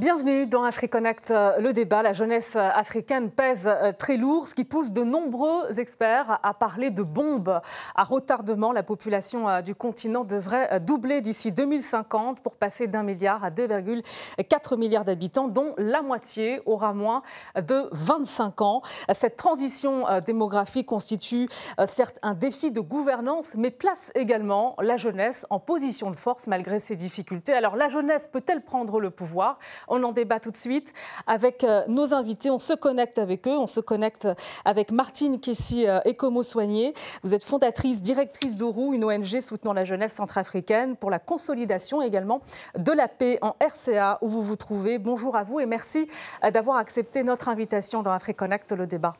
[0.00, 2.02] Bienvenue dans AfriConnect, euh, le débat.
[2.02, 6.90] La jeunesse africaine pèse euh, très lourd, ce qui pousse de nombreux experts à parler
[6.90, 7.60] de bombes
[7.94, 8.72] à retardement.
[8.72, 14.78] La population euh, du continent devrait doubler d'ici 2050 pour passer d'un milliard à 2,4
[14.78, 17.22] milliards d'habitants, dont la moitié aura moins
[17.56, 18.80] de 25 ans.
[19.12, 21.46] Cette transition démographique constitue
[21.84, 26.78] certes un défi de gouvernance, mais place également la jeunesse en position de force malgré
[26.78, 27.52] ses difficultés.
[27.52, 29.58] Alors la jeunesse peut-elle prendre le pouvoir?
[29.90, 30.94] On en débat tout de suite
[31.26, 32.50] avec euh, nos invités.
[32.50, 33.56] On se connecte avec eux.
[33.56, 34.28] On se connecte
[34.64, 36.94] avec Martine Kessi Ecomo euh, Soigné.
[37.22, 42.40] Vous êtes fondatrice, directrice d'Ourou, une ONG soutenant la jeunesse centrafricaine pour la consolidation également
[42.76, 44.98] de la paix en RCA où vous vous trouvez.
[44.98, 46.08] Bonjour à vous et merci
[46.44, 49.14] euh, d'avoir accepté notre invitation dans AfriConnect, le débat.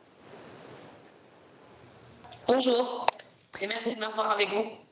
[2.47, 3.05] Bonjour
[3.61, 4.90] et merci de m'avoir avec vous.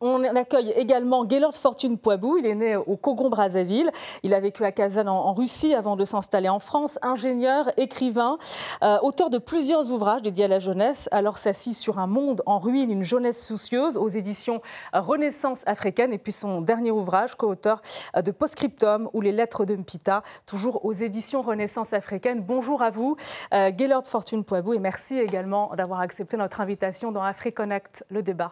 [0.00, 2.36] On accueille également Gaylord Fortune Poibou.
[2.36, 3.90] Il est né au Cogon-Brazzaville.
[4.22, 6.98] Il a vécu à Kazan en, Russie avant de s'installer en France.
[7.00, 8.36] Ingénieur, écrivain,
[8.82, 11.08] euh, auteur de plusieurs ouvrages dédiés à la jeunesse.
[11.12, 14.60] Alors s'assit sur un monde en ruine, une jeunesse soucieuse aux éditions
[14.92, 16.12] Renaissance africaine.
[16.12, 17.80] Et puis son dernier ouvrage, co-auteur
[18.16, 22.40] euh, de Postscriptum ou les lettres de Mpita, toujours aux éditions Renaissance africaine.
[22.40, 23.16] Bonjour à vous,
[23.54, 28.50] euh, Gaylord Fortune Poibou, et merci également d'avoir accepté notre invitation dans AfriConnect, le débat.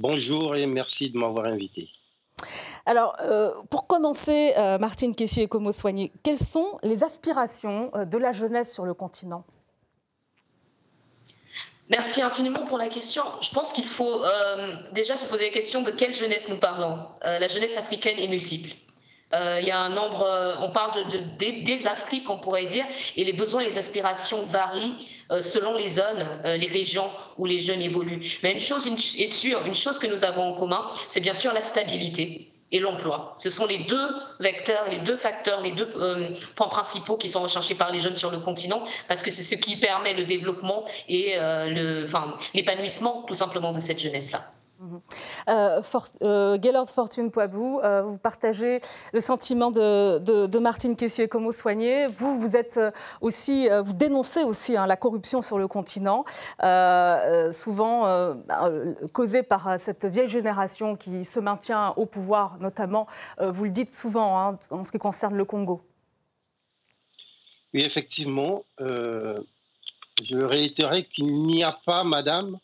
[0.00, 1.88] Bonjour et merci de m'avoir invité.
[2.86, 8.04] Alors, euh, pour commencer, euh, Martine Kessier et Como Soigné, quelles sont les aspirations euh,
[8.04, 9.44] de la jeunesse sur le continent?
[11.90, 13.24] Merci infiniment pour la question.
[13.40, 14.22] Je pense qu'il faut
[14.92, 16.98] déjà se poser la question de quelle jeunesse nous parlons.
[17.22, 18.76] la jeunesse africaine est multiple.
[19.32, 22.84] Il y a un nombre, on parle de, des Afriques, on pourrait dire,
[23.16, 25.08] et les besoins et les aspirations varient
[25.40, 28.38] selon les zones, euh, les régions où les jeunes évoluent.
[28.42, 31.52] Mais une chose est sûre, une chose que nous avons en commun, c'est bien sûr
[31.52, 33.34] la stabilité et l'emploi.
[33.38, 34.08] Ce sont les deux
[34.40, 38.16] vecteurs, les deux facteurs, les deux euh, points principaux qui sont recherchés par les jeunes
[38.16, 41.36] sur le continent, parce que c'est ce qui permet le développement et
[42.54, 44.52] l'épanouissement tout simplement de cette jeunesse-là.
[44.80, 45.00] Mhm.
[45.48, 45.82] Euh,
[46.22, 48.80] euh Fortune Poibou, euh, vous partagez
[49.12, 52.06] le sentiment de, Martine Caissier comme soigné.
[52.06, 52.78] Vous, vous êtes
[53.20, 56.24] aussi, vous dénoncez aussi hein, la corruption sur le continent,
[57.52, 58.36] souvent
[59.12, 63.06] causée par cette vieille génération qui se maintient au pouvoir, notamment,
[63.40, 65.80] vous le dites souvent, hein, en ce qui concerne le Congo.
[67.72, 68.64] Oui, effectivement.
[68.78, 72.58] je réitérerai qu'il n'y a pas, madame,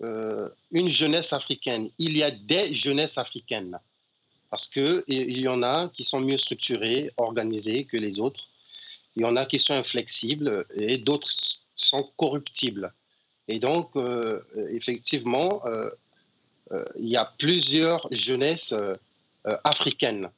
[0.00, 1.90] euh, une jeunesse africaine.
[1.98, 3.78] Il y a des jeunesses africaines.
[4.48, 8.48] Parce qu'il y en a qui sont mieux structurées, organisées que les autres.
[9.16, 11.30] Il y en a qui sont inflexibles et d'autres
[11.74, 12.92] sont corruptibles.
[13.48, 15.90] Et donc, euh, effectivement, euh,
[16.98, 18.74] il y a plusieurs jeunesses
[19.64, 20.30] africaines.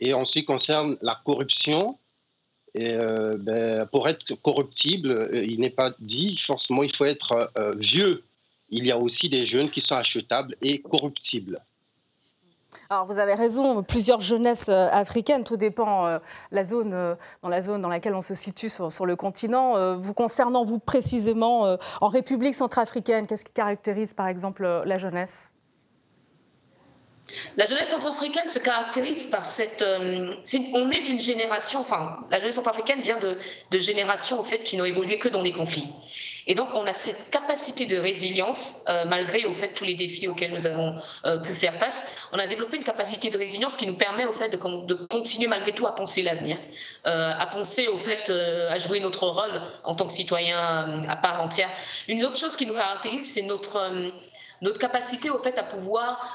[0.00, 1.98] Et en ce qui concerne la corruption,
[2.74, 8.25] ben, pour être corruptible, il n'est pas dit forcément il faut être vieux
[8.68, 11.62] il y a aussi des jeunes qui sont achetables et corruptibles.
[12.90, 16.18] Alors vous avez raison, plusieurs jeunesses euh, africaines, tout dépend euh,
[16.52, 19.96] la zone, euh, dans la zone dans laquelle on se situe sur, le continent.
[19.96, 25.52] Vous concernant vous précisément en République centrafricaine, qu'est-ce qui caractérise par exemple la jeunesse?
[27.56, 29.82] La jeunesse centrafricaine se caractérise par cette.
[29.82, 33.38] on est d'une génération, enfin, la jeunesse centrafricaine vient de,
[33.70, 35.88] de générations au fait qui n'ont évolué que dans les conflits.
[36.48, 40.28] Et donc, on a cette capacité de résilience, euh, malgré au fait tous les défis
[40.28, 42.06] auxquels nous avons euh, pu faire face.
[42.32, 44.56] On a développé une capacité de résilience qui nous permet au fait de,
[45.06, 46.56] continuer malgré tout à penser l'avenir,
[47.06, 51.40] euh, à penser au fait à jouer notre rôle en tant que citoyen à part
[51.40, 51.68] entière.
[52.06, 54.12] Une autre chose qui nous caractérise, c'est notre
[54.62, 56.34] notre capacité au fait à pouvoir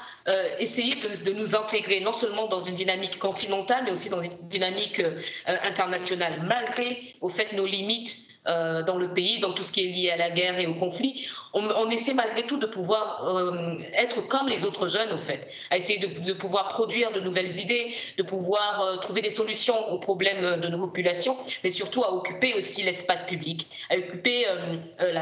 [0.60, 4.36] essayer de, de, nous intégrer non seulement dans une dynamique continentale, mais aussi dans une
[4.48, 5.02] dynamique
[5.46, 9.92] internationale, malgré au fait nos limites euh, dans le pays, dans tout ce qui est
[9.92, 14.26] lié à la guerre et au conflit, on, essaie malgré tout de pouvoir euh, être
[14.26, 18.22] comme les autres jeunes, au fait, à essayer de, pouvoir produire de nouvelles idées, de
[18.24, 22.82] pouvoir euh, trouver des solutions aux problèmes de nos populations, mais surtout à occuper aussi
[22.82, 24.46] l'espace public, à occuper,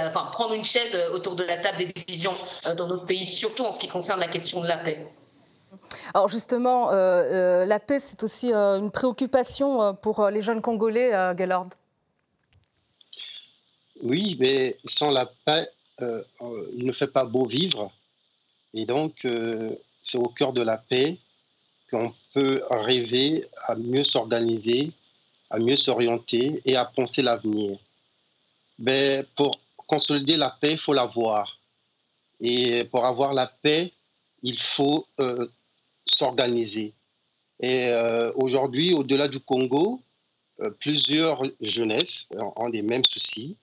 [0.07, 2.35] enfin, prendre une chaise autour de la table des décisions
[2.75, 5.07] dans notre pays, surtout en ce qui concerne la question de la paix.
[6.15, 11.67] Alors justement, la paix, c'est aussi une préoccupation pour les jeunes Congolais, Gaylord.
[14.03, 15.69] Oui, mais sans la paix,
[16.01, 16.23] euh,
[16.75, 17.93] il ne fait pas beau vivre.
[18.73, 19.71] Et donc, euh,
[20.03, 21.19] c'est au cœur de la paix
[21.91, 24.93] qu'on peut rêver à mieux s'organiser,
[25.51, 27.79] à mieux s'orienter et à penser l'avenir.
[28.79, 31.59] Mais pour consolider la paix, il faut l'avoir.
[32.39, 33.93] Et pour avoir la paix,
[34.43, 35.49] il faut euh,
[36.07, 36.95] s'organiser.
[37.63, 37.93] Et
[38.37, 40.01] aujourd'hui, au-delà du Congo,
[40.79, 42.27] plusieurs jeunesses
[42.57, 43.55] ont les mêmes soucis.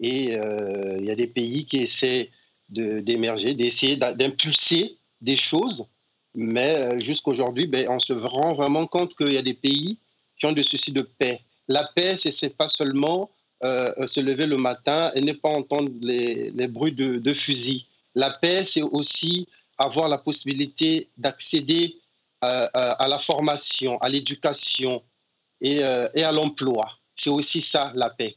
[0.00, 2.30] Et il y a des pays qui essaient
[2.68, 5.86] d'émerger, d'essayer d'impulser des choses.
[6.34, 9.98] Mais jusqu'à aujourd'hui, ben, on se rend vraiment compte qu'il y a des pays
[10.38, 11.40] qui ont des soucis de paix.
[11.68, 13.30] La paix, ce n'est pas seulement
[13.64, 17.86] euh, se lever le matin et ne pas entendre les, bruits de, de fusil.
[18.14, 19.48] La paix, c'est aussi
[19.78, 21.96] avoir la possibilité d'accéder
[22.44, 25.02] euh, à la formation, à l'éducation
[25.60, 26.98] et, euh, et à l'emploi.
[27.16, 28.36] C'est aussi ça, la paix.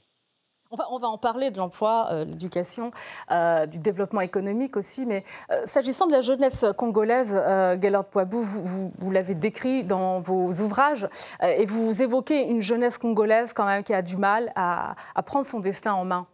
[0.72, 2.92] On va, en parler de l'emploi, euh, l'éducation,
[3.32, 7.34] euh, du développement économique aussi, mais euh, s'agissant de la jeunesse congolaise,
[7.80, 11.08] Gaylord Poibou, vous, l'avez décrit dans vos ouvrages,
[11.42, 14.96] et vous évoquez une jeunesse congolaise quand même qui a du mal à,
[15.26, 16.28] prendre son destin en main.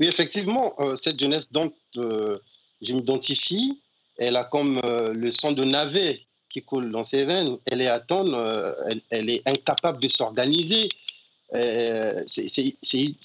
[0.00, 3.80] Oui, effectivement, cette jeunesse dont je m'identifie,
[4.18, 8.36] elle a comme le sang de navet qui coule dans ses veines, elle est attendre,
[9.10, 10.88] elle est incapable de s'organiser,
[11.54, 12.74] euh, c'est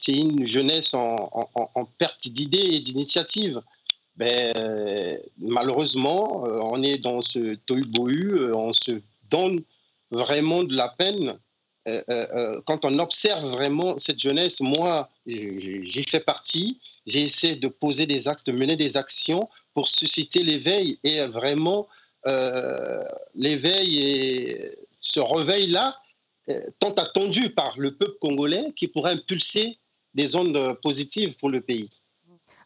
[0.07, 3.61] une jeunesse en, perte d'idées et d'initiatives.
[4.17, 9.01] Ben, euh, malheureusement, euh, on est dans ce tohu on se
[9.31, 9.61] donne
[10.11, 11.37] vraiment de la peine.
[12.67, 18.27] quand on observe vraiment cette jeunesse, moi, j'y fais partie, j'ai essayé de poser des
[18.27, 21.87] axes, de mener des actions pour susciter l'éveil et vraiment
[23.33, 26.08] l'éveil et ce réveil-là, euh,
[26.79, 29.77] tant attendu par le peuple congolais qui pourrait impulser
[30.13, 31.89] des ondes positives pour le pays.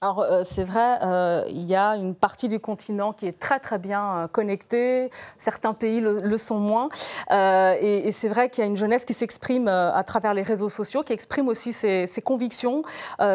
[0.03, 3.62] Alors euh, c'est vrai, euh, il y a une partie du continent qui est très
[3.62, 5.09] très bien connectée,
[5.39, 6.89] certains pays le, sont moins,
[7.31, 11.03] et, c'est vrai qu'il y a une jeunesse qui s'exprime à travers les réseaux sociaux,
[11.03, 12.83] qui exprime aussi ses, convictions,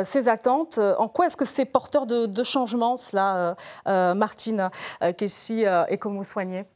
[0.05, 0.77] ses attentes.
[0.77, 3.57] En quoi est-ce que c'est porteur de, changement cela,
[3.87, 4.69] Martine
[5.17, 6.67] Kessi et comment soigner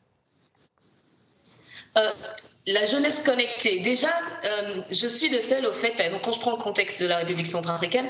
[2.66, 3.80] la jeunesse connectée.
[3.80, 4.12] Déjà,
[4.44, 7.18] euh, je suis de celle au fait, donc quand je prends le contexte de la
[7.18, 8.08] République centrafricaine,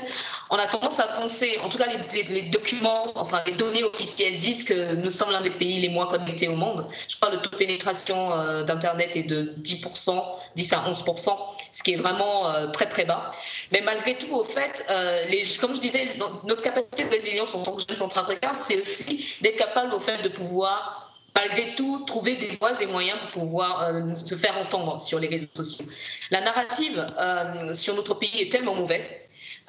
[0.51, 4.63] on a tendance à penser, en tout cas les, documents, enfin les données officielles disent
[4.63, 6.87] que nous sommes l'un des pays les moins connectés au monde.
[7.07, 10.23] Je crois que le taux de pénétration euh, d'Internet est de 10%,
[10.55, 11.35] 10 à 11%,
[11.71, 13.31] ce qui est vraiment euh, très très bas.
[13.71, 14.85] Mais malgré tout, au fait,
[15.29, 19.25] les, comme je disais, notre capacité de résilience en tant que jeunes centrafricains, c'est aussi
[19.41, 21.02] d'être capable au fait de pouvoir
[21.35, 25.27] malgré tout, trouver des voies et moyens pour pouvoir euh, se faire entendre sur les
[25.27, 25.85] réseaux sociaux.
[26.31, 29.05] La narrative euh, sur notre pays est tellement mauvaise.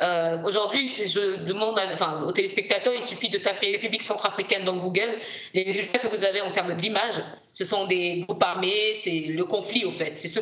[0.03, 1.79] Euh, Aujourd'hui, je demande
[2.27, 5.19] aux téléspectateurs, il suffit de taper République centrafricaine dans Google.
[5.55, 7.23] Les résultats que vous avez en termes d'images,
[7.53, 10.15] ce sont des groupes armés, c'est le conflit au fait.
[10.17, 10.41] C'est ce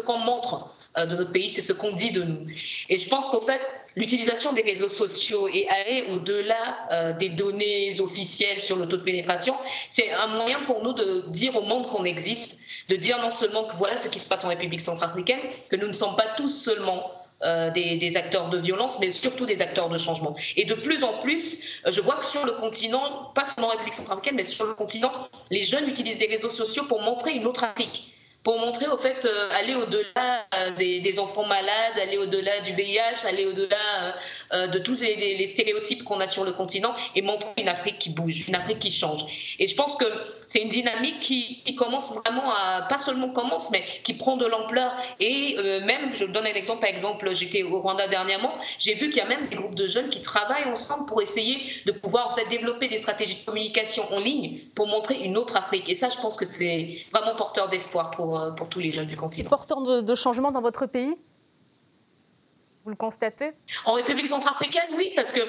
[0.00, 2.46] qu'on montre de notre pays, c'est ce qu'on dit de nous.
[2.88, 3.60] Et je pense qu'au fait,
[3.96, 9.02] l'utilisation des réseaux sociaux et aller au-delà euh, des données officielles sur le taux de
[9.02, 9.54] pénétration,
[9.90, 12.58] c'est un moyen pour nous de dire au monde qu'on existe,
[12.88, 15.88] de dire non seulement que voilà ce qui se passe en République centrafricaine, que nous
[15.88, 17.10] ne sommes pas tous seulement
[17.44, 20.34] euh, des, acteurs de violence, mais surtout des acteurs de changement.
[20.56, 23.94] Et de plus en plus, je vois que sur le continent, pas seulement en République
[23.94, 25.12] centrafricaine, mais sur le continent,
[25.50, 28.12] les jeunes utilisent des réseaux sociaux pour montrer une autre Afrique
[28.48, 33.26] pour montrer au fait euh, aller au-delà euh, des, enfants malades, aller au-delà du VIH,
[33.26, 34.16] aller au-delà
[34.54, 38.08] euh, de tous les, stéréotypes qu'on a sur le continent et montrer une Afrique qui
[38.08, 39.20] bouge, une Afrique qui change.
[39.58, 40.06] Et je pense que
[40.46, 44.92] c'est une dynamique qui, commence vraiment à, pas seulement commence, mais qui prend de l'ampleur.
[45.20, 49.18] Et même, je donne un exemple, par exemple, j'étais au Rwanda dernièrement, j'ai vu qu'il
[49.18, 52.34] y a même des groupes de jeunes qui travaillent ensemble pour essayer de pouvoir en
[52.34, 55.88] fait développer des stratégies de communication en ligne pour montrer une autre Afrique.
[55.88, 59.08] Et ça, je pense que c'est vraiment porteur d'espoir pour euh, pour, tous les jeunes
[59.08, 59.48] du continent.
[59.48, 61.16] Portant de, de changement dans votre pays?
[62.88, 63.52] Le constatez
[63.84, 65.40] En République centrafricaine, oui, parce que,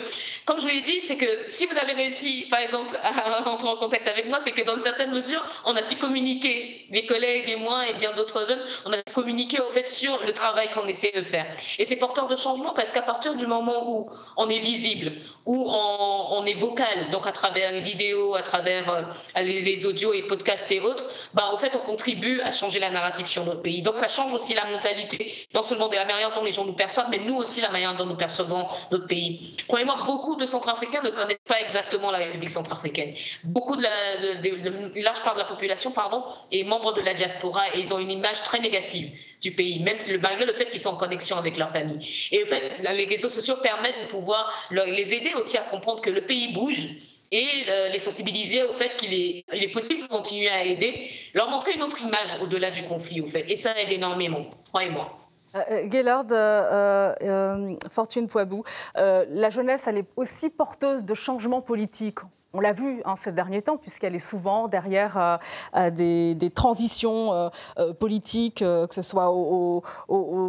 [0.45, 3.67] comme je vous l'ai dit, c'est que si vous avez réussi, par exemple, à rentrer
[3.67, 7.05] en contact avec moi, c'est que dans une certaine mesure, on a su communiquer, des
[7.05, 10.33] collègues et moi et bien d'autres jeunes, on a su communiquer au fait sur le
[10.33, 11.45] travail qu'on essaie de faire.
[11.77, 15.11] Et c'est porteur de changement parce qu'à partir du moment où on est visible,
[15.45, 20.23] où on, est vocal, donc à travers les vidéos, à travers euh, les, audios et
[20.23, 21.03] podcasts et autres,
[21.33, 23.81] bah, au fait, on contribue à changer la narrative sur notre pays.
[23.81, 26.73] Donc ça change aussi la mentalité, non seulement de la manière dont les gens nous
[26.73, 29.57] perçoivent, mais nous aussi la manière dont nous percevons notre pays.
[29.67, 33.13] Croyez-moi, beaucoup de Centrafricains ne connaissent pas exactement la République centrafricaine.
[33.43, 37.79] Beaucoup de la, large part de la population, pardon, est membre de la diaspora et
[37.79, 40.97] ils ont une image très négative du pays, même malgré le fait qu'ils sont en
[40.97, 42.05] connexion avec leur famille.
[42.31, 46.09] Et en fait, les réseaux sociaux permettent de pouvoir les aider aussi à comprendre que
[46.09, 46.87] le pays bouge
[47.31, 51.73] et euh, les sensibiliser au fait qu'il est, possible de continuer à aider, leur montrer
[51.73, 53.45] une autre image au-delà du conflit, au fait.
[53.47, 55.18] Et ça aide énormément, croyez-moi.
[55.55, 58.63] Euh, euh, Gaylord, euh, Fortune Poibou,
[58.95, 62.19] la jeunesse, elle est aussi porteuse de changements politiques.
[62.53, 65.37] On l'a vu hein, ces derniers temps, puisqu'elle est souvent derrière euh,
[65.75, 69.83] euh, des, transitions euh, politiques, que ce soit au,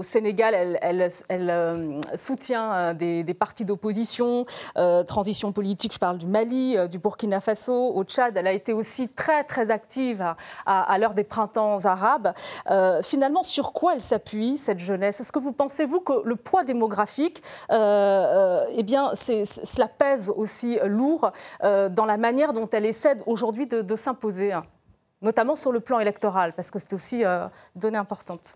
[0.02, 1.08] Sénégal, elle,
[2.14, 4.46] soutient des, partis d'opposition,
[5.06, 9.08] transition politique, je parle du Mali, du Burkina Faso, au Tchad, elle a été aussi
[9.08, 10.34] très très active
[10.66, 12.32] à, l'heure des printemps arabes.
[13.02, 15.20] finalement, sur quoi elle s'appuie, cette jeunesse?
[15.20, 21.30] Est-ce que vous pensez, vous, que le poids démographique, eh bien, cela pèse aussi lourd
[21.90, 24.64] dans la manière dont elle essaie aujourd'hui de, s'imposer, hein,
[25.22, 28.54] notamment sur le plan électoral, parce que c'est aussi euh, une donnée importante.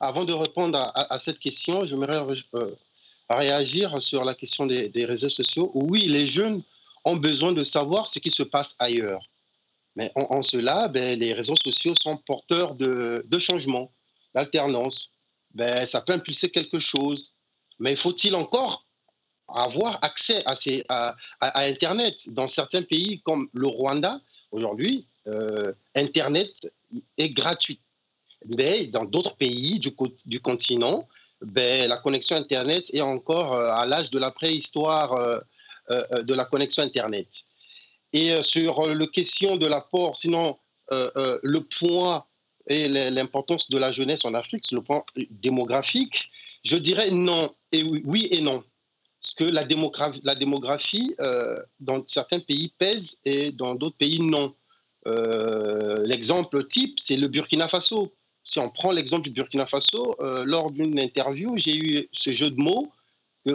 [0.00, 2.18] Avant de répondre à, cette question, j'aimerais
[2.54, 2.74] euh,
[3.30, 5.70] réagir sur la question des, réseaux sociaux.
[5.74, 6.62] Oui, les jeunes
[7.04, 9.28] ont besoin de savoir ce qui se passe ailleurs.
[9.94, 13.92] Mais en, cela, ben, les réseaux sociaux sont porteurs de, de changements,
[14.34, 15.10] d'alternance.
[15.54, 17.32] Ben, ça peut impulser quelque chose.
[17.78, 18.84] Mais faut-il encore
[19.54, 22.28] avoir accès à, Internet.
[22.28, 26.50] Dans certains pays comme le Rwanda, aujourd'hui, euh, Internet
[27.18, 27.80] est gratuit.
[28.58, 29.92] Mais dans d'autres pays du,
[30.26, 31.08] du continent,
[31.40, 35.40] ben, la connexion Internet est encore euh, à l'âge de la préhistoire euh,
[36.22, 37.28] de la connexion Internet.
[38.12, 40.58] Et sur la question de l'apport, sinon
[40.90, 42.24] le point
[42.68, 46.30] et l'importance de la jeunesse en Afrique, sur le point démographique,
[46.64, 48.62] je dirais non, et oui et non.
[49.22, 54.20] Parce que la démographie, la démographie euh, dans certains pays pèse et dans d'autres pays
[54.20, 54.54] non.
[55.06, 58.12] Euh, l'exemple type, c'est le Burkina Faso.
[58.42, 62.50] Si on prend l'exemple du Burkina Faso, euh, lors d'une interview, j'ai eu ce jeu
[62.50, 62.90] de mots.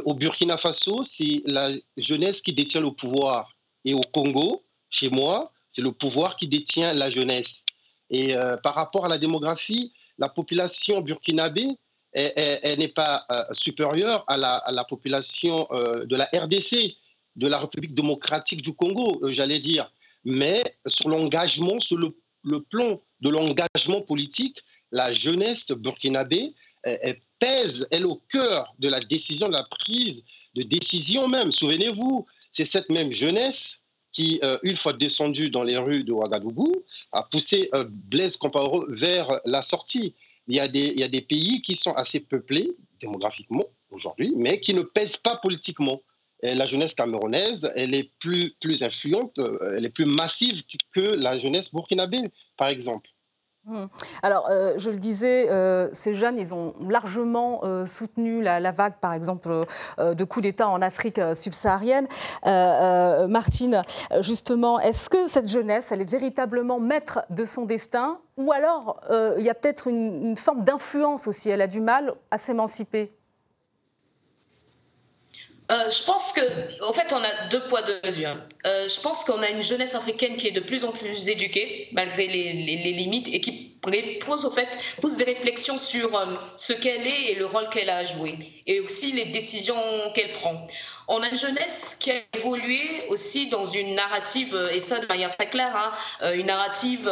[0.06, 3.54] Au Burkina Faso, c'est la jeunesse qui détient le pouvoir.
[3.84, 7.66] Et au Congo, chez moi, c'est le pouvoir qui détient la jeunesse.
[8.10, 8.34] Et
[8.64, 11.68] par rapport à la démographie, la population burkinabé
[12.14, 16.96] elle, n'est pas euh, supérieure à la, population euh, de la RDC,
[17.36, 19.92] de la République démocratique du Congo, euh, j'allais dire.
[20.26, 22.16] Mais sur l'engagement, sur le,
[22.70, 24.60] plan de l'engagement politique,
[24.92, 26.54] la jeunesse burkinabé
[27.40, 30.24] pèse, elle, au cœur de la décision, de la prise
[30.56, 31.52] de décision même.
[31.52, 33.82] Souvenez-vous, c'est cette même jeunesse
[34.14, 36.72] qui, une fois descendue dans les rues de Ouagadougou,
[37.12, 40.16] a poussé Blaise Compaoré vers la sortie
[40.48, 45.18] il y, a des, pays qui sont assez peuplés démographiquement aujourd'hui, mais qui ne pèsent
[45.18, 46.01] pas politiquement.
[46.42, 50.62] la jeunesse camerounaise, elle est plus, plus influente, euh, elle est plus massive
[50.94, 52.20] que la jeunesse burkinabé,
[52.58, 53.10] par exemple.
[53.68, 53.86] Mmh.
[54.24, 58.96] Alors, euh, je le disais, euh, ces jeunes, ils ont largement euh, soutenu la, vague,
[59.02, 59.66] par exemple,
[59.98, 62.08] de coups d'État en Afrique subsaharienne.
[62.46, 63.82] Martine,
[64.20, 68.20] justement, est-ce que cette jeunesse, elle est véritablement maître de son destin?
[68.38, 69.02] Ou alors,
[69.38, 73.17] il y a peut-être une, une forme d'influence aussi, elle a du mal à s'émanciper?
[75.70, 76.42] Euh, je pense que,
[76.84, 78.38] en fait, on a deux poids, deux mesures.
[78.66, 81.90] Euh, je pense qu'on a une jeunesse africaine qui est de plus en plus éduquée,
[81.92, 82.54] malgré les,
[82.94, 83.78] limites, et qui
[84.26, 84.70] pose, au fait,
[85.02, 88.38] pose des réflexions sur euh, ce qu'elle est et le rôle qu'elle a à jouer,
[88.66, 89.76] et aussi les décisions
[90.14, 90.68] qu'elle prend.
[91.10, 95.32] On a une jeunesse qui a évolué aussi dans une narrative, et ça de manière
[95.32, 95.76] très claire,
[96.22, 97.10] hein, une narrative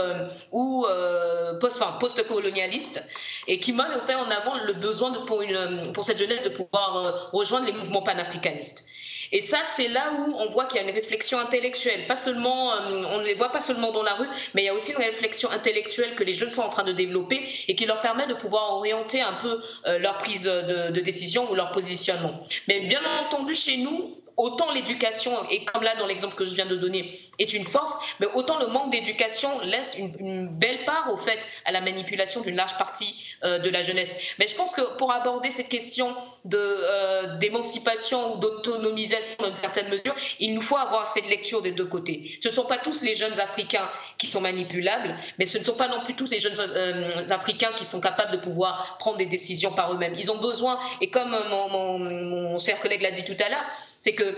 [1.64, 3.04] euh, post-colonialiste,
[3.48, 5.44] et qui met en avant le besoin pour,
[6.04, 8.86] cette jeunesse de pouvoir rejoindre les mouvements panafricanistes.
[9.32, 12.06] Et ça, c'est là où on voit qu'il y a une réflexion intellectuelle.
[12.06, 14.74] Pas seulement, on ne les voit pas seulement dans la rue, mais il y a
[14.74, 18.02] aussi une réflexion intellectuelle que les jeunes sont en train de développer et qui leur
[18.02, 19.62] permet de pouvoir orienter un peu
[19.98, 22.40] leur prise de décision ou leur positionnement.
[22.68, 26.66] Mais bien entendu, chez nous, autant l'éducation, et comme là dans l'exemple que je viens
[26.66, 31.18] de donner, est une force, mais autant le manque d'éducation laisse une, belle part au
[31.18, 34.20] fait à la manipulation d'une large partie euh, de la jeunesse.
[34.40, 36.16] Mais je pense que pour aborder cette question
[36.54, 41.72] euh, d'émancipation ou d'autonomisation dans une certaine mesure, il nous faut avoir cette lecture des
[41.72, 42.40] deux côtés.
[42.42, 45.76] Ce ne sont pas tous les jeunes Africains qui sont manipulables, mais ce ne sont
[45.76, 49.26] pas non plus tous les jeunes euh, Africains qui sont capables de pouvoir prendre des
[49.26, 50.16] décisions par eux-mêmes.
[50.18, 53.66] Ils ont besoin, et comme mon, mon, mon cher collègue l'a dit tout à l'heure,
[54.06, 54.38] c'est que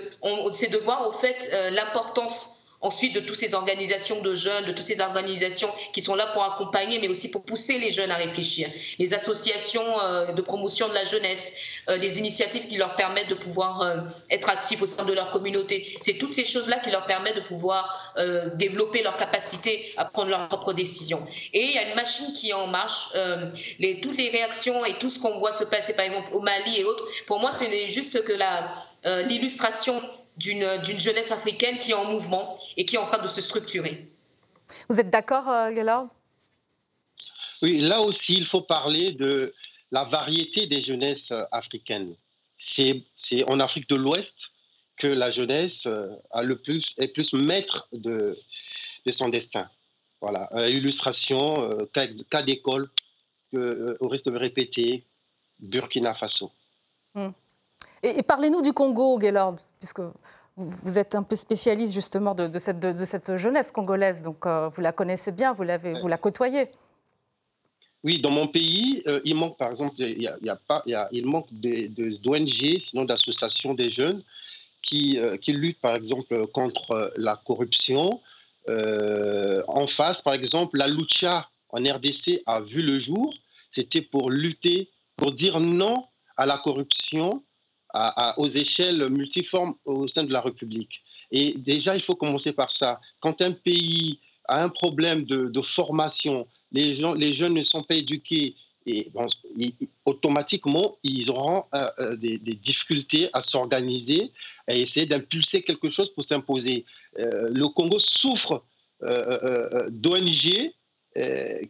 [0.53, 4.71] c'est de voir au fait euh, l'importance ensuite de toutes ces organisations de jeunes, de
[4.71, 8.15] toutes ces organisations qui sont là pour accompagner, mais aussi pour pousser les jeunes à
[8.15, 8.69] réfléchir.
[8.99, 11.55] Les associations euh, de promotion de la jeunesse,
[11.89, 15.95] euh, les initiatives qui leur permettent de pouvoir être actifs au sein de leur communauté.
[16.01, 18.13] C'est toutes ces choses-là qui leur permettent de pouvoir
[18.55, 21.25] développer leur capacité à prendre leurs propres décisions.
[21.53, 23.09] Et il y a une machine qui est en marche.
[24.01, 26.83] Toutes les réactions et tout ce qu'on voit se passer, par exemple, au Mali et
[26.83, 28.33] autres, pour moi, c'est juste que
[29.05, 30.01] euh, l'illustration
[30.37, 34.07] d'une jeunesse africaine qui est en mouvement et qui est en train de se structurer.
[34.89, 36.05] Vous êtes d'accord, euh,
[37.61, 39.53] Oui, là aussi, il faut parler de
[39.91, 42.15] la variété des jeunesses euh, africaines.
[42.59, 43.03] C'est
[43.47, 44.49] en Afrique de l'Ouest,
[44.97, 45.87] que la jeunesse
[46.31, 48.35] a le plus, est plus maître de,
[49.05, 49.69] de son destin.
[50.21, 52.89] Voilà, illustration, cas, d'école,
[53.53, 55.05] au risque de me répéter,
[55.59, 56.51] Burkina Faso.
[57.13, 57.29] Hmm.
[58.03, 60.01] Et, parlez-nous du Congo, Gaylord, puisque
[60.55, 65.53] vous êtes un peu spécialiste justement de, cette, jeunesse congolaise, donc vous la connaissez bien,
[65.53, 66.69] vous, la côtoyez.
[68.03, 72.79] Oui, dans mon pays, euh, il manque par exemple, y a, pas, il, manque d'ONG,
[72.79, 74.23] sinon d'associations des jeunes
[74.81, 78.21] qui, euh, qui, luttent par exemple contre la corruption.
[78.69, 83.33] Euh, en face, par exemple, la lucha en RDC a vu le jour.
[83.71, 85.95] C'était pour lutter, pour dire non
[86.37, 87.43] à la corruption
[88.37, 91.01] aux échelles multiformes au sein de la République.
[91.31, 92.99] Et déjà, il faut commencer par ça.
[93.19, 97.95] Quand un pays a un problème de, formation, les, gens, les jeunes ne sont pas
[97.95, 98.55] éduqués
[98.87, 99.11] et
[100.05, 104.31] automatiquement, ils auront euh, euh, des, difficultés à s'organiser,
[104.65, 106.85] à essayer d'impulser quelque chose pour s'imposer.
[107.19, 108.63] Euh, le Congo souffre
[109.89, 110.71] d'ONG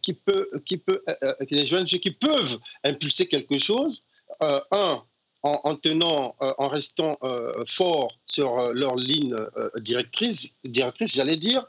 [0.02, 1.04] qui, peut, qui, peut,
[1.50, 4.04] des ONG qui peuvent impulser quelque chose.
[4.40, 5.02] un,
[5.64, 7.18] en, tenant, en restant
[7.68, 9.36] fort sur leur ligne
[9.80, 11.66] directrice, directrice j'allais dire,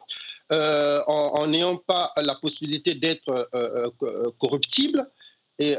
[0.50, 5.06] euh, en n'ayant pas la possibilité d'être euh, euh, corruptible
[5.58, 5.76] et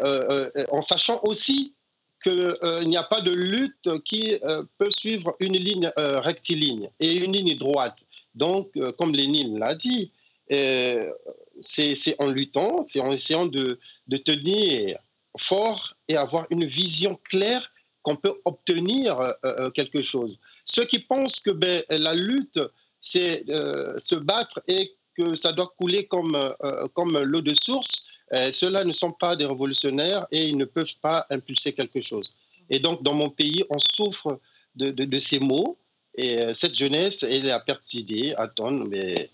[0.71, 1.73] en sachant aussi
[2.21, 2.53] qu'il
[2.83, 4.37] n'y a pas de lutte qui
[4.77, 7.97] peut suivre une ligne rectiligne et une ligne droite.
[8.35, 10.11] Donc, comme Lénine l'a dit,
[10.49, 13.79] c'est en luttant, c'est en essayant de,
[14.25, 14.99] tenir
[15.37, 19.35] fort et avoir une vision claire qu'on peut obtenir
[19.75, 20.39] quelque chose.
[20.65, 22.59] Ceux qui pensent que ben, la lutte
[23.01, 28.05] c'est euh, se battre et que ça doit couler comme, euh, comme l'eau de source.
[28.33, 32.33] Euh, ceux-là ne sont pas des révolutionnaires et ils ne peuvent pas impulser quelque chose.
[32.69, 34.39] Et donc, dans mon pays, on souffre
[34.75, 35.77] de, de, ces mots.
[36.15, 39.31] Et cette jeunesse, elle à perte d'idées, à tonnes, mais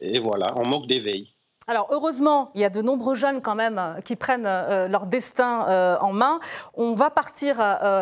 [0.00, 1.28] et voilà, on manque d'éveil.
[1.70, 5.06] Alors heureusement, il y a de nombreux jeunes quand même euh, qui prennent euh, leur
[5.06, 6.40] destin euh, en main.
[6.72, 7.58] On va partir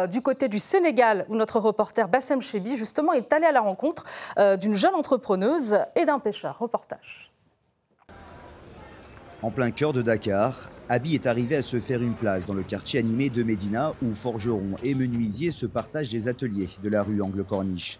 [0.09, 4.05] du côté du Sénégal où notre reporter Bassem Chebi justement est allé à la rencontre
[4.61, 6.59] d'une jeune entrepreneuse et d'un pêcheur.
[6.59, 7.33] Reportage.
[9.43, 12.63] En plein cœur de Dakar, Abi est arrivé à se faire une place dans le
[12.63, 17.21] quartier animé de Médina où forgerons et menuisiers se partagent des ateliers de la rue
[17.23, 17.99] Angle Corniche.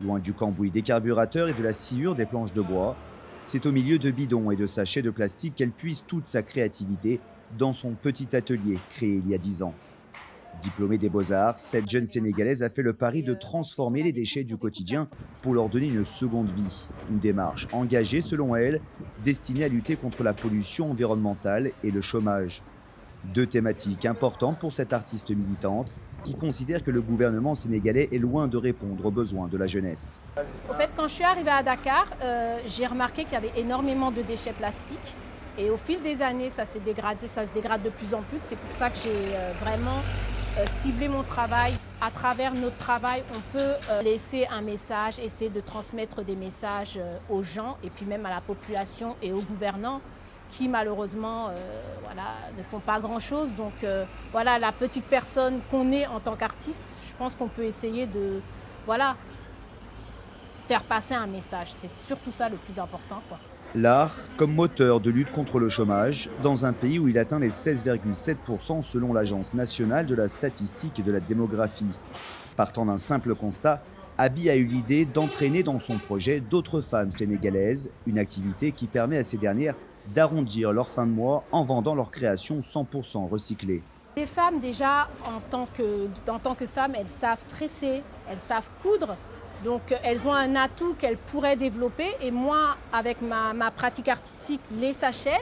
[0.00, 2.96] Loin du cambouis des carburateurs et de la sciure des planches de bois,
[3.48, 7.18] c'est au milieu de bidons et de sachets de plastique qu'elle puise toute sa créativité
[7.58, 9.72] dans son petit atelier créé il y a dix ans.
[10.60, 14.58] Diplômée des beaux-arts, cette jeune Sénégalaise a fait le pari de transformer les déchets du
[14.58, 15.08] quotidien
[15.40, 16.88] pour leur donner une seconde vie.
[17.08, 18.82] Une démarche engagée, selon elle,
[19.24, 22.62] destinée à lutter contre la pollution environnementale et le chômage.
[23.32, 25.90] Deux thématiques importantes pour cette artiste militante
[26.24, 30.20] qui considère que le gouvernement sénégalais est loin de répondre aux besoins de la jeunesse.
[30.68, 34.10] Au fait, quand je suis arrivée à Dakar, euh, j'ai remarqué qu'il y avait énormément
[34.10, 35.14] de déchets plastiques.
[35.56, 38.38] Et au fil des années, ça s'est dégradé, ça se dégrade de plus en plus.
[38.40, 40.02] C'est pour ça que j'ai euh, vraiment
[40.58, 41.74] euh, ciblé mon travail.
[42.00, 47.42] À travers notre travail, on peut laisser un message, essayer de transmettre des messages aux
[47.42, 50.00] gens et puis même à la population et aux gouvernants
[50.48, 51.52] qui malheureusement euh,
[52.04, 53.52] voilà, ne font pas grand-chose.
[53.54, 57.64] Donc euh, voilà, la petite personne qu'on est en tant qu'artiste, je pense qu'on peut
[57.64, 58.40] essayer de
[58.86, 59.16] voilà,
[60.66, 61.68] faire passer un message.
[61.72, 63.22] C'est surtout ça le plus important.
[63.74, 67.50] L'art comme moteur de lutte contre le chômage dans un pays où il atteint les
[67.50, 71.84] 16,7% selon l'Agence nationale de la statistique et de la démographie.
[72.56, 73.82] Partant d'un simple constat,
[74.16, 79.18] Abi a eu l'idée d'entraîner dans son projet d'autres femmes sénégalaises, une activité qui permet
[79.18, 79.76] à ces dernières
[80.14, 83.82] d'arrondir leur fin de mois en vendant leurs créations 100% recyclées.
[84.16, 88.68] Les femmes, déjà, en tant, que, en tant que femmes, elles savent tresser, elles savent
[88.82, 89.16] coudre.
[89.64, 92.08] Donc, elles ont un atout qu'elles pourraient développer.
[92.20, 95.40] Et moi, avec ma, pratique artistique, les sachets,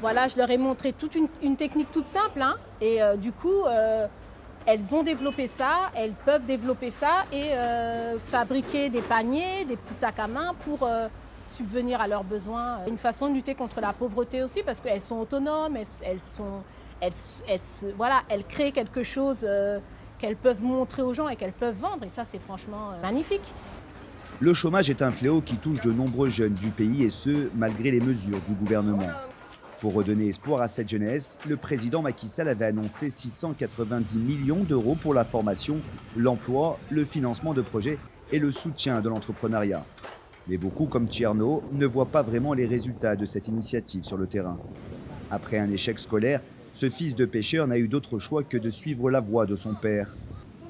[0.00, 2.40] voilà, je leur ai montré toute une, technique toute simple.
[2.40, 2.56] Hein.
[2.80, 4.06] et euh, du coup, euh,
[4.66, 9.94] elles ont développé ça, elles peuvent développer ça et euh, fabriquer des paniers, des petits
[9.94, 10.88] sacs à main pour
[11.50, 12.78] subvenir à leurs besoins.
[12.86, 16.62] Une façon de lutter contre la pauvreté aussi parce qu'elles sont autonomes, elles, sont,
[17.00, 19.78] elles, créent quelque chose euh,
[20.18, 22.04] qu'elles peuvent montrer aux gens et qu'elles peuvent vendre.
[22.04, 23.54] Et ça, c'est franchement euh, magnifique.
[24.40, 27.90] Le chômage est un fléau qui touche de nombreux jeunes du pays et ce, malgré
[27.90, 29.08] les mesures du gouvernement.
[29.80, 34.94] Pour redonner espoir à cette jeunesse, le président Macky Sall avait annoncé 690 millions d'euros
[34.94, 35.78] pour la formation,
[36.16, 37.98] l'emploi, le financement de projets
[38.32, 39.84] et le soutien de l'entrepreneuriat.
[40.48, 44.26] Mais beaucoup, comme Tcherno, ne voient pas vraiment les résultats de cette initiative sur le
[44.26, 44.58] terrain.
[45.30, 46.40] Après un échec scolaire,
[46.72, 49.74] ce fils de pêcheur n'a eu d'autre choix que de suivre la voie de son
[49.74, 50.14] père.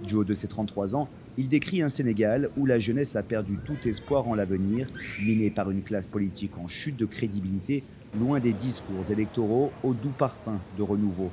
[0.03, 1.09] Du haut de ses 33 ans,
[1.39, 4.89] Il décrit un Sénégal où la jeunesse a perdu tout espoir en l'avenir,
[5.23, 7.85] miné par une classe politique en chute de crédibilité,
[8.19, 11.31] loin des discours électoraux au doux parfum de renouveau.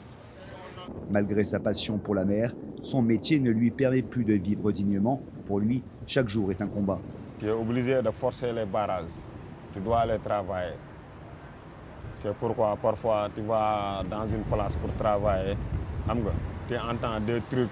[1.10, 5.22] Malgré sa passion pour la mer, son métier ne lui permet plus de vivre dignement.
[5.46, 7.00] Pour lui, chaque jour est un combat.
[7.40, 9.06] Tu es obligé de forcer les barrages.
[9.74, 10.74] Tu dois aller travailler.
[12.14, 15.58] C'est pourquoi parfois tu vas dans une place pour travailler.
[16.68, 17.70] Tu entends des trucs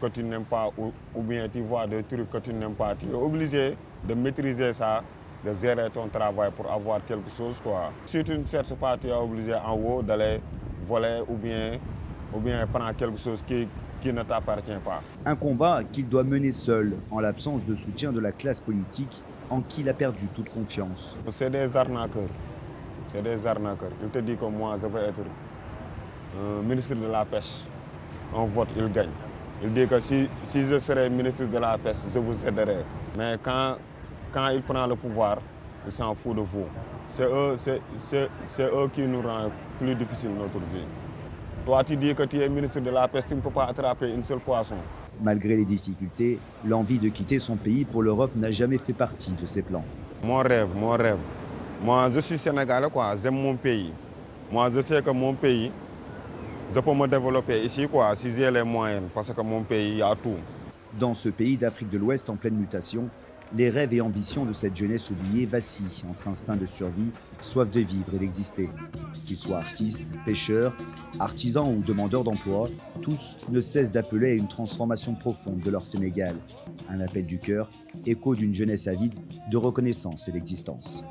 [0.00, 2.94] que tu n'aimes pas ou, bien tu vois des trucs que tu n'aimes pas.
[2.94, 5.02] Tu es obligé de maîtriser ça,
[5.44, 7.60] de gérer ton travail pour avoir quelque chose.
[7.62, 7.90] Quoi.
[8.06, 10.40] Si tu ne cherches pas, tu es obligé en haut d'aller
[10.86, 11.78] voler ou bien,
[12.32, 13.66] ou bien prendre quelque chose qui,
[14.00, 15.02] qui ne t'appartient pas.
[15.24, 19.60] Un combat qu'il doit mener seul en l'absence de soutien de la classe politique en
[19.60, 21.16] qui il a perdu toute confiance.
[21.30, 22.28] C'est des arnaqueurs.
[23.12, 23.90] C'est des arnaqueurs.
[24.02, 25.20] Il te dit que moi, je veux être
[26.38, 27.64] euh, ministre de la pêche.
[28.34, 29.08] On vote, il gagne.
[29.62, 32.84] Il dit que si, si je serais ministre de la pêche, je vous aiderais.
[33.16, 33.76] Mais quand,
[34.32, 35.38] quand il prend le pouvoir,
[35.86, 36.66] il s'en fout de vous.
[37.14, 37.56] C'est eux,
[38.60, 40.84] eux qui nous rendent plus difficile notre vie.
[41.64, 44.08] Toi, tu dis que tu es ministre de la pêche, tu ne peux pas attraper
[44.08, 44.76] une seule poisson?
[45.20, 49.44] Malgré les difficultés, l'envie de quitter son pays pour l'Europe n'a jamais fait partie de
[49.44, 49.84] ses plans.
[50.22, 51.18] Mon rêve, mon rêve.
[51.82, 53.14] Moi, je suis sénégalais, quoi.
[53.22, 53.92] J'aime mon pays.
[54.50, 55.70] Moi, je sais que mon pays,
[56.74, 60.14] je peux me développer ici quoi, si j'ai les moyens, parce que mon pays a
[60.14, 60.36] tout.
[60.98, 63.08] Dans ce pays d'Afrique de l'Ouest en pleine mutation,
[63.56, 67.10] les rêves et ambitions de cette jeunesse oubliée vacillent entre instinct de survie,
[67.42, 68.68] soif de vivre et d'exister.
[69.26, 70.76] Qu'ils soient artistes, pêcheurs,
[71.18, 72.68] artisans ou demandeurs d'emploi,
[73.02, 76.36] tous ne cessent d'appeler à une transformation profonde de leur Sénégal.
[76.88, 77.70] Un appel du cœur,
[78.06, 79.14] écho d'une jeunesse avide
[79.50, 81.04] de reconnaissance et d'existence.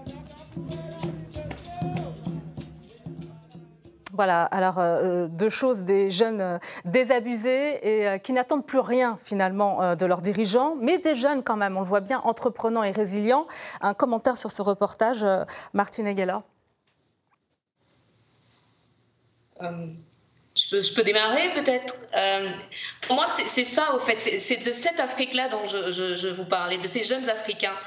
[4.17, 9.19] Voilà, alors euh, euh, deux choses, des jeunes euh, désabusés et qui n'attendent plus rien
[9.21, 12.89] finalement de leurs dirigeants, mais des jeunes quand même, on le voit bien, entreprenants et
[12.89, 13.45] résilients.
[13.79, 15.23] Un commentaire sur ce reportage,
[15.73, 16.39] Martine Geller.
[19.61, 21.93] Je peux, démarrer peut-être?
[23.01, 24.17] pour moi, c'est ça, au fait.
[24.17, 27.77] C'est de cette Afrique-là dont je, vous parlais, de ces jeunes Africains.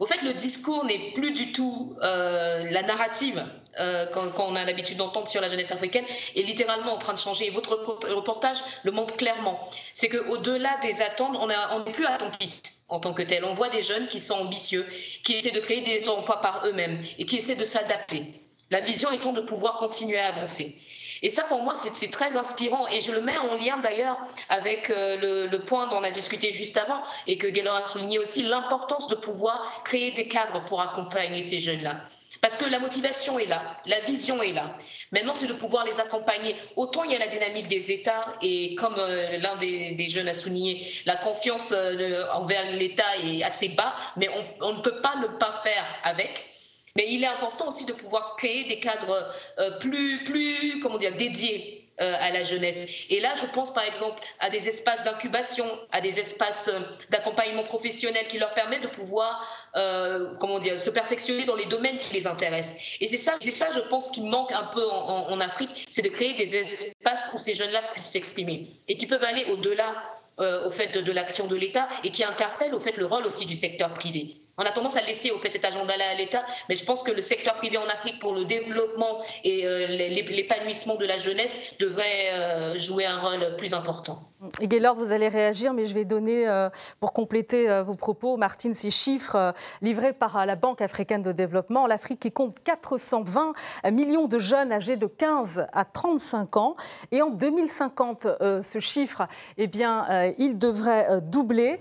[0.00, 3.44] Au fait, le discours n'est plus du tout la narrative
[3.78, 7.18] euh, quand, on a l'habitude d'entendre sur la jeunesse africaine, est littéralement en train de
[7.18, 7.46] changer.
[7.46, 7.76] Et votre
[8.08, 9.60] reportage le montre clairement.
[9.94, 13.44] C'est qu'au-delà des attentes, on n'est plus attentiste en tant que tel.
[13.44, 14.84] On voit des jeunes qui sont ambitieux,
[15.22, 18.24] qui essaient de créer des emplois par eux-mêmes et qui essaient de s'adapter.
[18.70, 20.78] La vision étant de pouvoir continuer à avancer.
[21.22, 22.86] Et ça, pour moi, c'est très inspirant.
[22.88, 26.52] Et je le mets en lien d'ailleurs avec euh, le, point dont on a discuté
[26.52, 30.80] juste avant et que Gaylor a souligné aussi, l'importance de pouvoir créer des cadres pour
[30.80, 31.96] accompagner ces jeunes-là.
[32.40, 34.74] Parce que la motivation est là, la vision est là.
[35.12, 36.56] Maintenant, c'est de pouvoir les accompagner.
[36.76, 40.32] Autant il y a la dynamique des États, et comme euh, l'un des, jeunes a
[40.32, 44.30] souligné, la confiance euh, envers l'État est assez bas, mais
[44.60, 46.49] on, ne peut pas ne pas faire avec.
[46.96, 51.16] Mais il est important aussi de pouvoir créer des cadres euh, plus, plus comment dire,
[51.16, 52.88] dédiés à la jeunesse.
[53.10, 56.72] Et là, je pense par exemple à des espaces d'incubation, à des espaces
[57.10, 62.00] d'accompagnement professionnel qui leur permettent de pouvoir euh, comment dire, se perfectionner dans les domaines
[62.00, 62.76] qui les intéressent.
[63.00, 66.56] Et c'est ça, je pense, qui manque un peu en, Afrique, c'est de créer des
[66.56, 69.94] espaces où ces jeunes-là puissent s'exprimer et qui peuvent aller au-delà
[70.40, 73.46] euh, au fait de, l'action de l'État et qui interpellent au fait le rôle aussi
[73.46, 74.39] du secteur privé.
[74.58, 77.10] On a tendance à laisser au fait cet agenda-là à l'État, mais je pense que
[77.10, 82.78] le secteur privé en Afrique, pour le développement et euh, l'épanouissement de la jeunesse, devrait
[82.78, 84.29] jouer un rôle plus important.
[84.62, 88.74] Gaylord, vous allez réagir, mais je vais donner, euh, pour compléter euh, vos propos, Martine,
[88.74, 91.86] ces chiffres euh, livrés par la Banque africaine de développement.
[91.86, 93.52] L'Afrique qui compte 420
[93.92, 96.76] millions de jeunes âgés de 15 à 35 ans.
[97.12, 98.26] Et en 2050,
[98.62, 99.26] ce chiffre,
[99.58, 101.80] eh bien, il devrait doubler.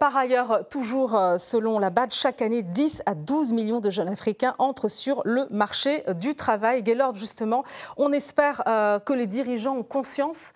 [0.00, 4.54] Par ailleurs, toujours selon la BAD, chaque année, 10 à 12 millions de jeunes Africains
[4.58, 6.82] entrent sur le marché du travail.
[6.82, 7.64] Gaylord, justement,
[7.96, 10.52] on espère que les dirigeants ont conscience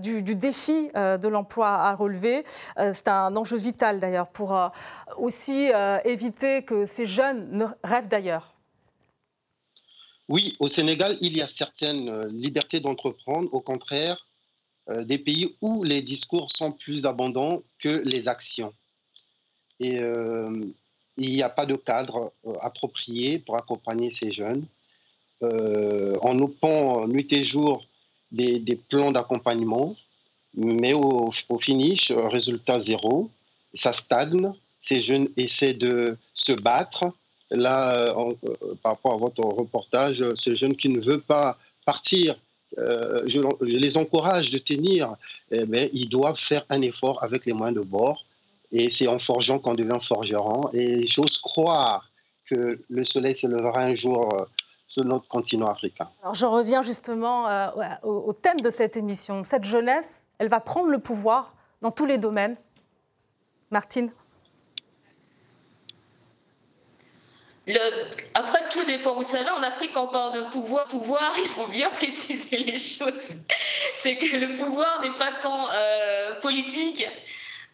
[0.00, 2.44] du défi euh, de l'emploi à relever.
[2.78, 4.68] Euh, c'est un enjeu vital d'ailleurs pour euh,
[5.16, 5.68] aussi
[6.04, 8.54] éviter que ces jeunes ne rêvent d'ailleurs.
[10.28, 13.52] Oui, au Sénégal, il y a certaines libertés d'entreprendre.
[13.54, 14.26] Au contraire,
[14.88, 18.72] des pays où les discours sont plus abondants que les actions.
[19.78, 24.66] Et il n'y a pas de cadre approprié pour accompagner ces jeunes.
[25.42, 27.84] on nous pond nuit et jour
[28.32, 29.96] des plans d'accompagnement
[30.56, 33.30] mais au, finish, résultat zéro,
[33.74, 34.52] ça stagne.
[34.82, 37.04] Ces jeunes essaient de se battre.
[37.50, 38.32] Là, euh,
[38.82, 42.36] par rapport à votre reportage, ces jeunes qui ne veulent pas partir,
[42.78, 45.14] euh, je, les encourage de tenir,
[45.50, 48.24] eh bien, ils doivent faire un effort avec les moyens de bord
[48.72, 50.70] Et c'est en forgeant qu'on devient forgeron.
[50.72, 52.10] Et j'ose croire
[52.46, 54.44] que le soleil se lèvera un jour euh,
[54.86, 56.08] sur notre continent africain.
[56.22, 57.68] Alors je reviens justement euh,
[58.02, 59.44] au, thème de cette émission.
[59.44, 62.56] Cette jeunesse, elle va prendre le pouvoir dans tous les domaines.
[63.70, 64.10] Martine
[68.34, 69.16] après, tout dépend.
[69.16, 72.76] Vous savez, en Afrique, quand on parle de pouvoir, pouvoir, il faut bien préciser les
[72.76, 73.30] choses.
[73.96, 77.04] C'est que le pouvoir n'est pas tant euh, politique.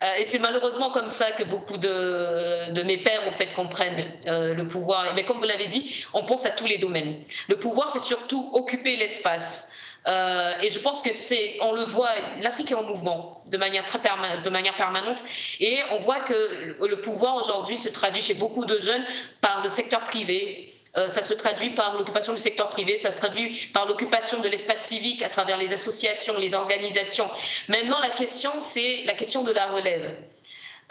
[0.02, 4.54] Euh, et c'est malheureusement comme ça que beaucoup de, mes pères, en fait, comprennent euh,
[4.54, 5.14] le pouvoir.
[5.14, 7.22] Mais comme vous l'avez dit, on pense à tous les domaines.
[7.48, 9.70] Le pouvoir, c'est surtout occuper l'espace.
[10.08, 12.10] Euh, et je pense que c'est, on le voit,
[12.40, 15.22] l'Afrique est en mouvement de manière très de manière permanente,
[15.60, 19.04] et on voit que le pouvoir aujourd'hui se traduit chez beaucoup de jeunes
[19.40, 20.71] par le secteur privé.
[20.96, 24.48] Euh, ça se traduit par l'occupation du secteur privé, ça se traduit par l'occupation de
[24.48, 27.30] l'espace civique à travers les associations, les organisations.
[27.68, 30.16] Maintenant, la question, c'est la question de la relève.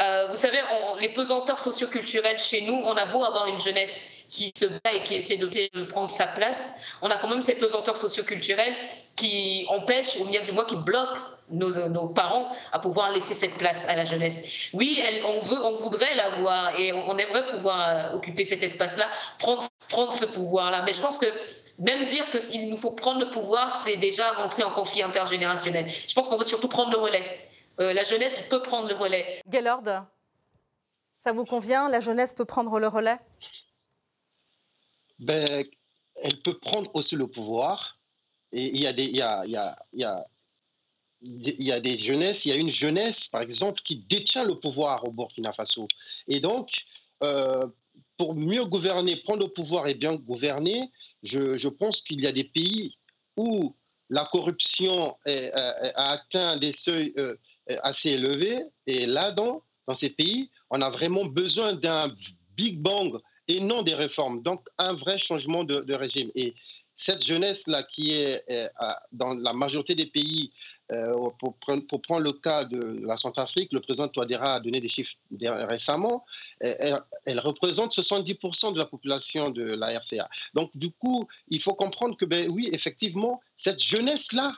[0.02, 0.58] Euh, vous savez,
[1.00, 5.04] les pesanteurs socioculturels chez nous, on a beau avoir une jeunesse qui se bat et
[5.04, 8.74] qui essaie de prendre sa place, on a quand même ces pesanteurs socioculturels
[9.16, 11.20] qui empêchent, ou bien du moins qui bloquent
[11.52, 14.44] nos, parents à pouvoir laisser cette place à la jeunesse.
[14.74, 19.06] Oui, on, veut, on voudrait l'avoir et on, aimerait pouvoir occuper cet espace-là,
[19.38, 20.84] prendre, prendre ce pouvoir-là.
[20.84, 21.28] Mais je pense que
[21.78, 25.92] même dire qu'il nous faut prendre le pouvoir, c'est déjà rentrer en conflit intergénérationnel.
[26.08, 27.50] Je pense qu'on veut surtout prendre le relais.
[27.80, 29.42] Euh, la jeunesse peut prendre le relais.
[29.48, 29.84] Gaylord,
[31.20, 33.18] ça vous convient La jeunesse peut prendre le relais?
[35.20, 35.66] Ben,
[36.16, 38.00] Elle peut prendre aussi le pouvoir.
[38.52, 40.26] Et il y a des, il y a, il y a, il y a
[41.24, 44.56] il y a des jeunesses, il y a une jeunesse, par exemple, qui détient le
[44.56, 45.88] pouvoir au Burkina Faso.
[46.28, 46.84] Et donc,
[47.22, 47.62] euh,
[48.18, 50.90] pour mieux gouverner, prendre le pouvoir et bien gouverner,
[51.24, 52.96] je, pense qu'il y a des pays
[53.38, 53.76] où
[54.10, 57.14] la corruption a atteint des seuils
[57.70, 58.60] euh, assez élevés.
[58.88, 62.14] Et là, dans, dans ces pays, on a vraiment besoin d'un
[62.58, 64.42] Big Bang et non des réformes.
[64.42, 66.32] Donc, un vrai changement de, régime.
[66.36, 66.56] Et
[66.96, 68.68] cette jeunesse-là qui est euh,
[69.12, 70.81] dans la majorité des pays, euh,
[71.40, 74.90] pour, prendre, pour, prendre, le cas de la Centrafrique, le président Touadéra a donné des
[74.90, 75.16] chiffres
[75.70, 76.26] récemment,
[76.60, 80.30] elle, représente 70% de la population de la RCA.
[80.54, 84.54] Donc du coup, il faut comprendre que, ben, oui, effectivement, cette jeunesse-là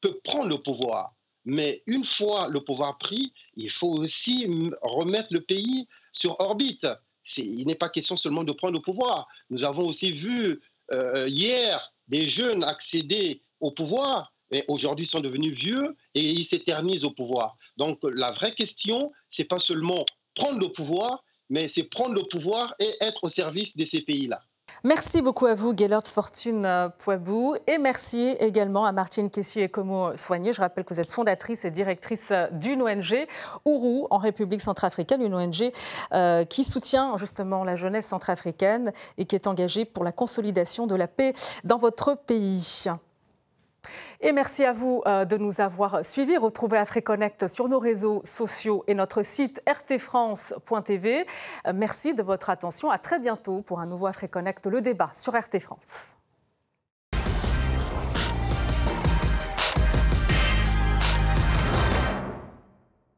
[0.00, 1.14] peut prendre le pouvoir.
[1.44, 4.46] Mais une fois le pouvoir pris, il faut aussi
[4.82, 6.86] remettre le pays sur orbite.
[7.36, 9.26] Il n'est pas question seulement de prendre le pouvoir.
[9.50, 10.60] Nous avons aussi vu
[10.92, 14.31] euh, hier des jeunes accéder au pouvoir,
[14.68, 17.56] aujourd'hui sont devenus vieux et ils s'éternisent au pouvoir.
[17.76, 22.74] Donc la vraie question, c'est pas seulement prendre le pouvoir, mais c'est prendre le pouvoir
[22.78, 24.40] et être au service de ces pays-là.
[24.84, 27.56] Merci beaucoup à vous, Gaylord Fortune euh, Poibou.
[27.66, 30.52] Et merci également à Martine et Como Soigné.
[30.52, 33.26] Je rappelle que vous êtes fondatrice et directrice euh, d'une ONG,
[33.64, 35.72] Ourou, en République centrafricaine, une ONG
[36.12, 40.96] euh, qui soutient justement la jeunesse centrafricaine et qui est engagée pour la consolidation de
[40.96, 41.32] la paix
[41.64, 42.86] dans votre pays.
[44.20, 46.36] Et merci à vous de nous avoir suivis.
[46.36, 51.26] Retrouvez AfriConnect sur nos réseaux sociaux et notre site rtfrance.tv.
[51.74, 52.90] Merci de votre attention.
[52.90, 56.14] À très bientôt pour un nouveau AfriConnect, le débat sur RT France.